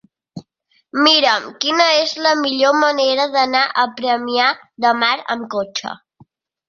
Mira'm 1.07 1.43
quina 1.65 1.85
és 1.97 2.15
la 2.27 2.31
millor 2.39 2.79
manera 2.85 3.29
d'anar 3.37 3.61
a 3.83 3.85
Premià 4.01 4.49
de 4.87 4.95
Mar 5.03 5.13
amb 5.37 5.47
cotxe. 5.57 5.95